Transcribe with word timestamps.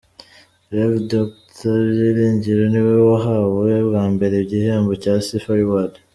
Rev 0.73 0.93
Dr 1.11 1.75
Byiringiro 1.89 2.63
niwe 2.71 2.93
wahawe 3.09 3.69
bwa 3.87 4.03
mbere 4.13 4.35
igihembo 4.39 4.91
cya 5.03 5.13
Sifa 5.25 5.53
Reward. 5.61 5.93